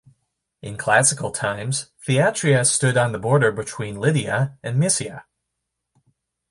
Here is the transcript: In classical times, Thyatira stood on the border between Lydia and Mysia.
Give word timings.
In 0.63 0.77
classical 0.77 1.29
times, 1.29 1.91
Thyatira 2.03 2.65
stood 2.65 2.97
on 2.97 3.11
the 3.11 3.19
border 3.19 3.51
between 3.51 3.99
Lydia 3.99 4.57
and 4.63 4.79
Mysia. 4.79 5.25